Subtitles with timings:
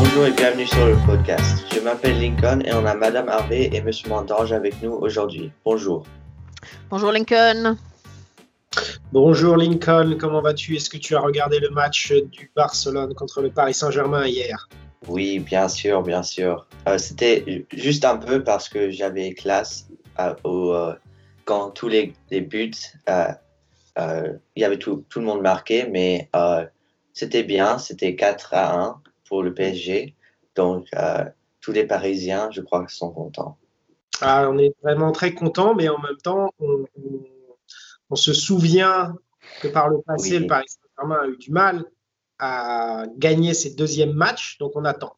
[0.00, 1.64] Bonjour et bienvenue sur le podcast.
[1.74, 5.50] Je m'appelle Lincoln et on a Madame Harvey et Monsieur Mandange avec nous aujourd'hui.
[5.64, 6.06] Bonjour.
[6.88, 7.76] Bonjour Lincoln.
[9.10, 10.76] Bonjour Lincoln, comment vas-tu?
[10.76, 14.68] Est-ce que tu as regardé le match du Barcelone contre le Paris Saint-Germain hier?
[15.08, 16.68] Oui, bien sûr, bien sûr.
[16.88, 19.88] Euh, C'était juste un peu parce que j'avais classe
[20.20, 20.94] euh, où, euh,
[21.44, 22.70] quand tous les, les buts,
[23.08, 23.24] euh,
[23.98, 26.64] euh, il y avait tout, tout le monde marqué, mais euh,
[27.14, 30.14] c'était bien, c'était 4 à 1 pour le PSG.
[30.54, 31.24] Donc, euh,
[31.60, 33.58] tous les Parisiens, je crois, sont contents.
[34.20, 37.24] Ah, On est vraiment très contents, mais en même temps, on, on-
[38.10, 39.14] on se souvient
[39.60, 40.38] que par le passé, Oui.
[40.40, 41.84] le Paris Saint-Germain a eu du mal
[42.38, 45.16] à gagner ses deuxièmes matchs, donc on attend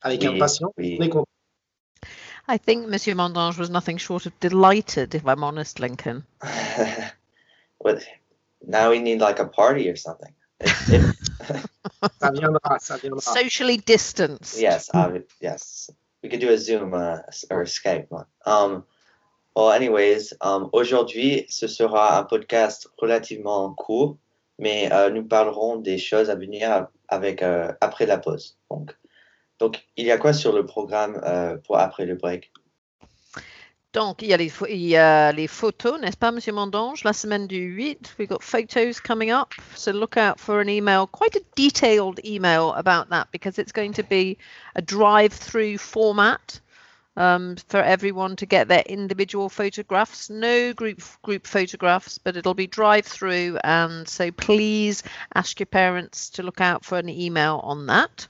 [0.00, 0.72] avec Oui, impatience.
[0.76, 0.96] oui.
[0.98, 1.26] On est content.
[2.48, 6.24] I think Monsieur Mondange was nothing short of delighted, if I'm honest, Lincoln.
[7.78, 8.00] What?
[8.66, 10.34] Now we need like a party or something.
[12.20, 13.20] Ça viendra, ça viendra.
[13.20, 14.60] Socially distanced.
[14.60, 15.90] yes, would, yes.
[16.22, 17.18] We could do a Zoom uh,
[17.50, 18.26] or a Skype one.
[18.46, 18.84] Um,
[19.56, 24.16] well, anyways, um, aujourd'hui, ce sera un podcast relativement court,
[24.58, 28.56] mais euh, nous parlerons des choses à venir avec euh, après la pause.
[28.70, 28.96] Donc,
[29.58, 32.52] donc, il y a quoi sur le programme euh, pour après le break?
[33.92, 37.04] Donc, il y, a les, il y a les photos, n'est-ce pas, Monsieur Mondange?
[37.04, 39.52] La semaine du 8, we've got photos coming up.
[39.74, 43.92] So look out for an email, quite a detailed email about that because it's going
[43.92, 44.38] to be
[44.76, 46.58] a drive-through format
[47.18, 50.30] um, for everyone to get their individual photographs.
[50.30, 55.02] No group group photographs, but it'll be drive-through, and so please
[55.34, 58.26] ask your parents to look out for an email on that.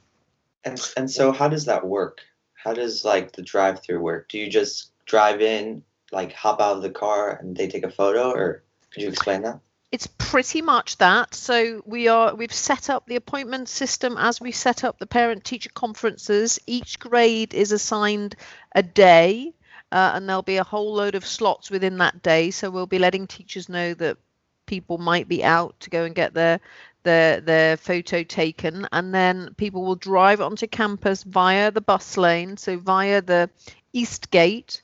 [0.65, 2.21] And and so how does that work?
[2.55, 4.29] How does like the drive-through work?
[4.29, 7.91] Do you just drive in, like hop out of the car and they take a
[7.91, 9.61] photo or could you explain that?
[9.93, 11.35] It's pretty much that.
[11.35, 15.45] So we are we've set up the appointment system as we set up the parent
[15.45, 16.59] teacher conferences.
[16.67, 18.37] Each grade is assigned
[18.75, 19.53] a day
[19.93, 22.51] uh, and there'll be a whole load of slots within that day.
[22.51, 24.17] So we'll be letting teachers know that
[24.65, 26.59] people might be out to go and get their
[27.03, 32.57] their their photo taken and then people will drive onto campus via the bus lane
[32.57, 33.51] so via the
[33.93, 34.82] east gate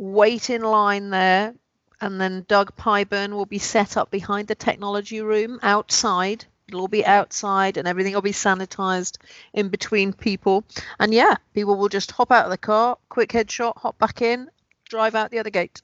[0.00, 1.54] wait in line there
[2.00, 6.46] and then Doug Pyburn will be set up behind the technology room outside.
[6.66, 9.18] It'll all be outside and everything will be sanitized
[9.52, 10.64] in between people.
[10.98, 14.48] And yeah, people will just hop out of the car, quick headshot, hop back in,
[14.88, 15.82] drive out the other gate.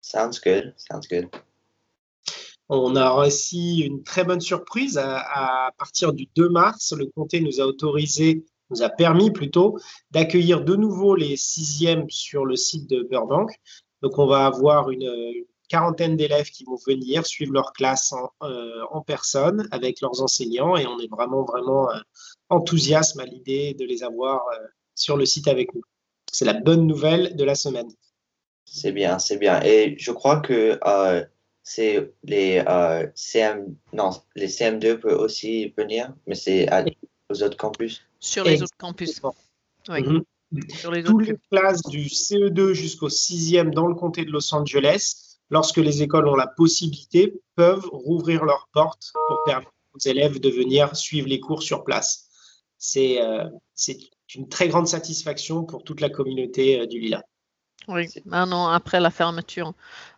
[0.00, 0.74] Sounds good.
[0.76, 1.28] Sounds good.
[2.68, 4.96] On a aussi une très bonne surprise.
[4.96, 9.78] À, à partir du 2 mars, le comté nous a autorisé, nous a permis plutôt,
[10.10, 13.50] d'accueillir de nouveau les sixièmes sur le site de Burbank.
[14.02, 15.10] Donc, on va avoir une,
[15.68, 20.76] quarantaine d'élèves qui vont venir suivre leur classe en, euh, en personne avec leurs enseignants
[20.76, 22.00] et on est vraiment, vraiment euh,
[22.50, 25.82] à l'idée de les avoir euh, sur le site avec nous.
[26.32, 27.90] C'est la bonne nouvelle de la semaine.
[28.64, 29.62] C'est bien, c'est bien.
[29.62, 31.24] Et je crois que euh,
[31.62, 32.62] c'est les
[33.14, 36.68] CM non, les CM2 peuvent aussi venir, mais c'est
[37.30, 38.07] aux autres campus.
[38.20, 39.20] Sur les autres campus.
[39.88, 40.24] Oui, Mhm.
[40.70, 44.54] sur les Toutes autres les classes du CE2 jusqu'au 6e dans le comté de Los
[44.54, 50.40] Angeles, lorsque les écoles ont la possibilité, peuvent rouvrir leurs portes pour permettre aux élèves
[50.40, 52.28] de venir suivre les cours sur place.
[52.78, 53.98] C'est euh, c'est
[54.34, 57.22] une très grande satisfaction pour toute la communauté euh, du Lila.
[57.88, 59.72] Oui, un an après la fermeture.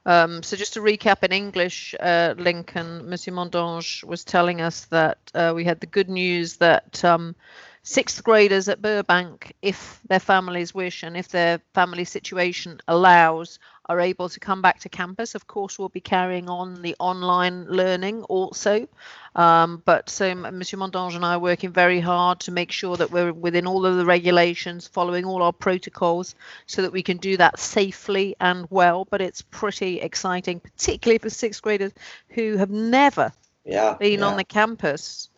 [0.05, 5.19] Um, so just to recap in English, uh, Lincoln, Monsieur Mondange was telling us that
[5.35, 7.35] uh, we had the good news that um,
[7.83, 13.99] sixth graders at Burbank, if their families wish and if their family situation allows, are
[13.99, 15.35] able to come back to campus.
[15.35, 18.87] Of course, we'll be carrying on the online learning also.
[19.35, 22.97] Um, but so M- Monsieur Mondange and I are working very hard to make sure
[22.97, 26.37] that we're within all of the regulations, following all our protocols,
[26.67, 29.07] so that we can do that safely and well.
[29.11, 31.93] But it's pretty exciting, particularly for sixth graders
[32.29, 33.33] who have never
[33.65, 33.95] Yeah.
[33.99, 34.27] been yeah.
[34.27, 35.31] on the campus.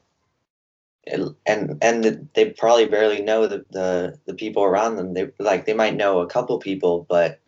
[1.07, 5.75] And and they probably barely know the, the the people around them they like they
[5.75, 7.41] might know a couple people but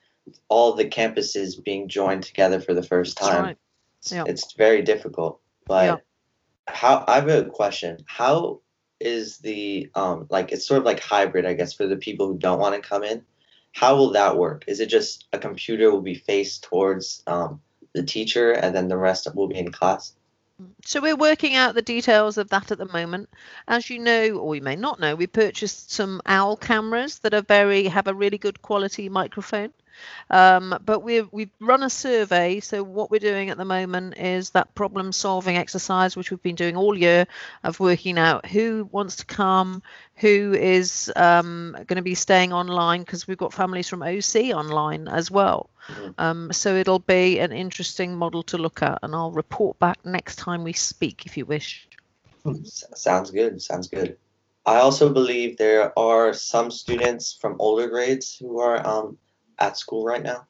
[0.49, 3.59] all the campuses being joined together for the first time right.
[4.01, 4.25] it's, Yeah.
[4.27, 5.97] it's very difficult but Yeah.
[6.67, 8.61] how i have a question how
[9.01, 12.39] is the um like it's sort of like hybrid i guess for the people who
[12.39, 13.23] don't want to come in
[13.73, 17.61] how will that work is it just a computer will be faced towards um
[17.93, 20.15] the teacher and then the rest will be in class
[20.85, 23.29] So we're working out the details of that at the moment.
[23.69, 27.43] As you know, or you may not know, we purchased some OWL cameras that are
[27.43, 29.73] very have a really good quality microphone.
[30.31, 32.61] Um, but we've we've run a survey.
[32.61, 36.55] So what we're doing at the moment is that problem solving exercise, which we've been
[36.55, 37.26] doing all year,
[37.62, 39.82] of working out who wants to come,
[40.17, 45.08] who is um, going to be staying online because we've got families from OC online
[45.08, 45.70] as well.
[45.88, 46.11] Mm-hmm.
[46.19, 50.37] Um, so it'll be an interesting model to look at, and I'll report back next
[50.37, 51.88] time we speak if you wish.
[52.64, 53.61] Sounds good.
[53.62, 54.19] Sounds good.
[54.67, 59.19] I also believe there are some students from older grades who are um,
[59.59, 60.47] at school right now.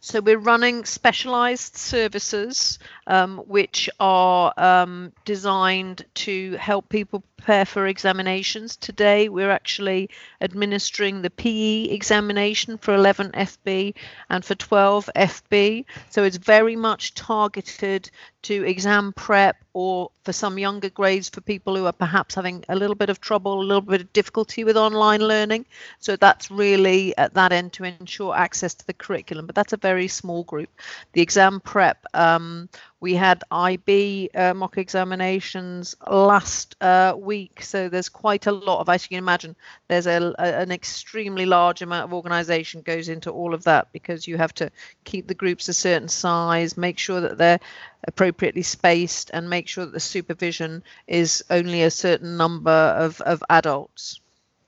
[0.00, 7.86] So we're running specialized services um, which are um, designed to help people prepare for
[7.86, 8.76] examinations.
[8.76, 13.94] Today we're actually administering the PE examination for 11 FB
[14.28, 15.84] and for 12 FB.
[16.10, 18.10] So it's very much targeted
[18.42, 22.76] to exam prep or for some younger grades for people who are perhaps having a
[22.76, 25.64] little bit of trouble, a little bit of difficulty with online learning.
[25.98, 29.46] So that's really at that end to ensure access to the curriculum.
[29.46, 30.70] But that's a very small group.
[31.12, 32.68] The exam prep um,
[33.02, 38.88] we had IB uh, mock examinations last uh, week, so there's quite a lot of,
[38.88, 39.56] as you can imagine,
[39.88, 44.28] there's a, a, an extremely large amount of organisation goes into all of that because
[44.28, 44.70] you have to
[45.02, 47.58] keep the groups a certain size, make sure that they're
[48.06, 53.42] appropriately spaced, and make sure that the supervision is only a certain number of, of
[53.50, 54.20] adults.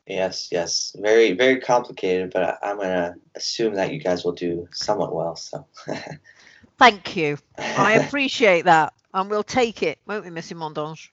[0.09, 4.69] Yes, yes, very very complicated, but I, I'm gonna assume that you guys will do
[4.73, 5.37] somewhat well.
[5.37, 5.67] So.
[6.79, 7.39] Thank you.
[7.59, 8.93] I appreciate that.
[9.13, 11.11] And we'll take it, won't we, Missy Mondange?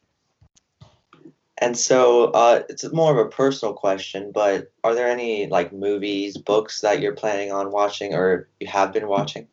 [1.59, 6.35] And so uh, it's more of a personal question, but are there any like movies,
[6.35, 9.47] books that you're planning on watching or you have been watching?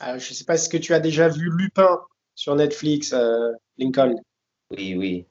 [0.00, 2.00] Euh, je ne sais pas si que tu as déjà vu Lupin
[2.34, 4.16] sur Netflix, euh, Lincoln.
[4.70, 5.26] Oui, oui.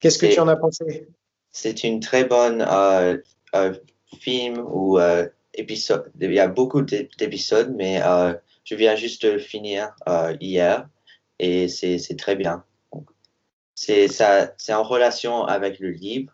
[0.00, 1.08] Qu'est-ce que tu en as pensé
[1.50, 3.16] C'est une très bonne euh,
[3.54, 3.74] euh,
[4.20, 6.10] film ou euh, épisode.
[6.20, 8.34] Il y a beaucoup d'épisodes, mais euh,
[8.64, 10.88] je viens juste de finir euh, hier
[11.38, 12.64] et c'est très bien.
[13.74, 14.08] C'est
[14.70, 16.32] en relation avec le livre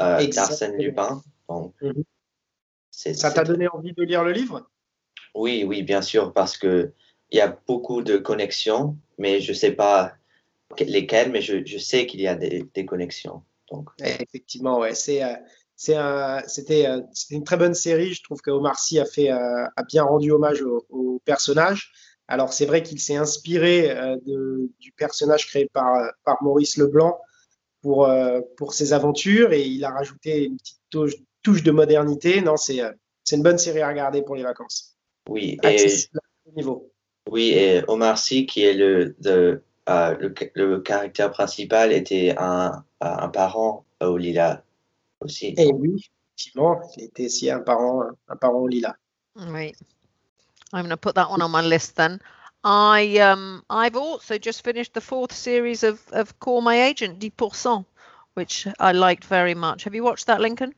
[0.00, 1.22] euh, d'Arsène Lupin.
[1.48, 2.04] Donc, mhm.
[2.90, 4.68] ça t'a donné envie de lire le livre?
[5.34, 6.92] Oui, oui, bien sûr, parce que
[7.30, 10.14] il y a beaucoup de connexions, mais je ne sais pas
[10.80, 13.42] lesquelles, mais je, je sais qu'il y a des, des connexions.
[13.70, 13.90] Donc.
[14.02, 15.34] Effectivement, ouais, c'est euh,
[15.78, 16.86] c'était
[17.30, 18.12] une très bonne série.
[18.12, 21.92] Je trouve que Omar Sy a, fait, euh, a bien rendu hommage au, personnage.
[22.26, 27.18] Alors, c'est vrai qu'il s'est inspiré euh, de, du personnage créé par, par Maurice Leblanc
[27.80, 32.42] pour, euh, pour ses aventures et il a rajouté une petite touche, de modernité.
[32.42, 32.82] Non, c'est
[33.32, 34.96] une bonne série à regarder pour les vacances.
[35.30, 35.86] Oui, et,
[36.54, 36.92] niveau.
[37.30, 39.62] oui, et Omar Sy, qui est le, le,
[40.54, 44.62] le, caractère principal, était un, un parent au Lila
[45.20, 45.54] aussi.
[45.56, 46.04] Et oui,
[46.36, 48.96] effectivement, il était aussi un parent, un parent lila.
[49.36, 49.76] Right.
[50.72, 52.20] I'm going to put that one on my list then.
[52.64, 57.84] I um I've also just finished the fourth series of of Call My Agent, 10%,
[58.34, 59.84] which I liked very much.
[59.84, 60.74] Have you watched that, Lincoln?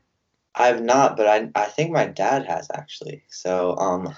[0.53, 3.23] I've not, but I I think my dad has actually.
[3.29, 4.13] So um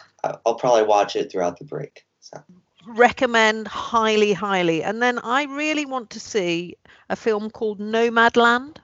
[0.45, 2.05] I'll probably watch it throughout the break.
[2.19, 2.37] So
[2.85, 4.83] recommend highly highly.
[4.83, 6.75] And then I really want to see
[7.09, 8.77] a film called Nomadland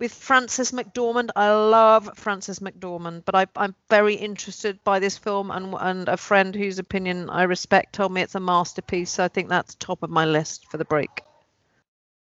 [0.00, 1.30] with Frances McDormand.
[1.36, 6.16] I love Frances McDormand, but I, am very interested by this film, and, and a
[6.16, 9.10] friend whose opinion I respect told me it's a masterpiece.
[9.10, 11.22] So I think that's top of my list for the break.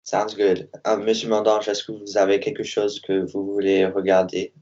[0.04, 0.70] Sounds good.
[0.86, 4.54] Uh, Monsieur Mandange, est-ce que vous avez quelque chose que vous voulez regarder?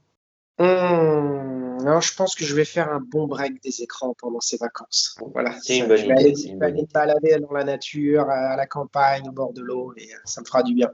[0.58, 1.44] Hmm,
[1.84, 5.16] Non, je pense que je vais faire un bon break des écrans pendant ces vacances.
[5.34, 5.54] Voilà.
[5.62, 6.12] C'est une bonne idée.
[6.12, 9.60] Aller, je vais aller me balader dans la nature, à la campagne, au bord de
[9.60, 10.90] l'eau, et ça me fera du bien.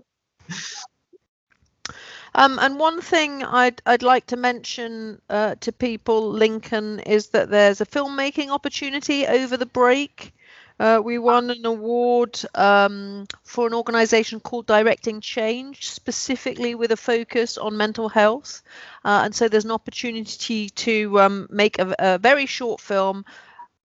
[2.35, 7.51] Um, and one thing I'd I'd like to mention uh, to people, Lincoln, is that
[7.51, 10.33] there's a filmmaking opportunity over the break.
[10.81, 16.97] Uh, we won an award um, for an organization called Directing Change, specifically with a
[16.97, 18.63] focus on mental health.
[19.05, 23.27] Uh, and so there's an opportunity to um, make a, a, very short film,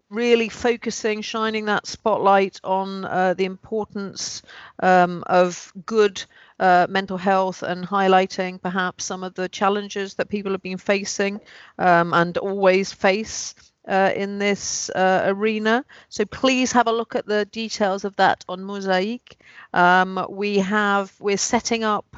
[0.09, 4.43] really focusing, shining that spotlight on uh, the importance
[4.81, 6.25] um, of good
[6.61, 11.41] uh, mental health and highlighting perhaps some of the challenges that people have been facing
[11.79, 13.55] um, and always face
[13.89, 15.85] uh, in this uh, arena.
[16.09, 19.37] So please have a look at the details of that on Mosaic.
[19.73, 22.17] Um, we have we're setting up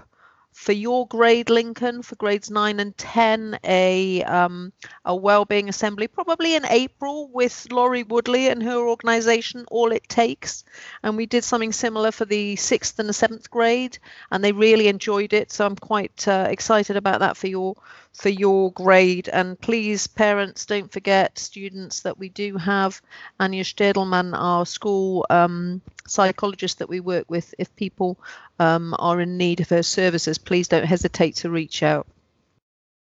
[0.56, 4.72] for your grade, Lincoln, for grades nine and ten, a um,
[5.04, 9.66] a wellbeing assembly, probably in April, with Laurie Woodley and her organisation.
[9.70, 10.64] All it takes,
[11.02, 13.98] and we did something similar for the sixth and the seventh grade,
[14.32, 15.52] and they really enjoyed it.
[15.52, 17.76] So I'm quite uh, excited about that for your
[18.16, 19.28] for your grade.
[19.28, 23.00] And please, parents, don't forget, students, that we do have
[23.38, 27.54] Anja Stedelman, our school um, psychologist that we work with.
[27.58, 28.18] If people
[28.58, 32.06] um, are in need of her services, please don't hesitate to reach out.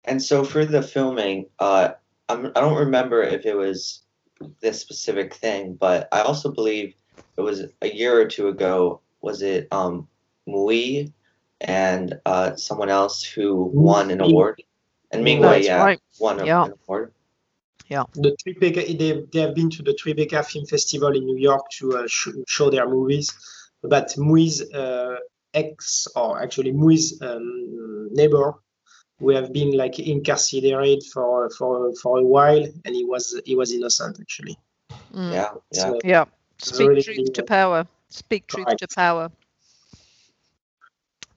[0.05, 1.93] And so for the filming, uh,
[2.29, 4.03] I'm, I don't remember if it was
[4.61, 6.95] this specific thing, but I also believe
[7.37, 9.01] it was a year or two ago.
[9.21, 10.09] Was it um,
[10.49, 11.13] Mui
[11.61, 14.63] and uh, someone else who won an award?
[15.15, 16.01] And Mingwei, That's yeah, right.
[16.19, 16.65] won a, Yeah.
[16.65, 17.13] an award.
[18.15, 21.99] The Tribeca, they, they have been to the Tribeca Film Festival in New York to
[21.99, 23.33] uh, sh- show their movies.
[23.83, 25.17] But Mui's uh,
[25.53, 28.55] ex, or actually Mui's um, neighbor,
[29.19, 33.73] who have been like incarcerated for for for a while, and he was he was
[33.73, 34.59] innocent actually.
[35.15, 35.33] Mm.
[35.33, 35.81] Yeah, yeah.
[35.81, 36.25] So, Yeah.
[36.59, 37.87] Speak really truth to power.
[38.09, 39.31] Speak truth to power.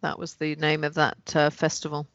[0.02, 2.08] That was the name of that uh, festival.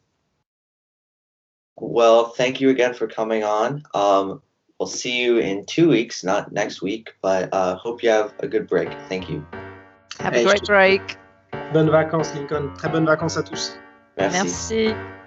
[1.77, 3.83] Well, thank you again for coming on.
[3.95, 4.43] Um,
[4.79, 8.49] we'll see you in two weeks, not next week, but uh, hope you have a
[8.49, 8.91] good break.
[9.09, 9.45] Thank you.
[10.21, 11.17] Have a great break.
[11.73, 12.71] Bonnes vacances, Lincoln.
[12.77, 13.79] Très bonnes vacances à tous.
[14.17, 14.93] Merci.
[14.93, 15.22] Merci.